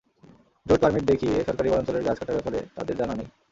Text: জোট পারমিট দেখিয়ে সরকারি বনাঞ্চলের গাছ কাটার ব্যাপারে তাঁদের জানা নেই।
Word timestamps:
জোট 0.65 0.79
পারমিট 0.83 1.03
দেখিয়ে 1.11 1.35
সরকারি 1.47 1.67
বনাঞ্চলের 1.69 2.05
গাছ 2.07 2.17
কাটার 2.19 2.35
ব্যাপারে 2.37 2.59
তাঁদের 2.75 2.95
জানা 2.99 3.13
নেই। 3.15 3.27